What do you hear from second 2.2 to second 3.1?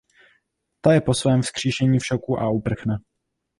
a uprchne.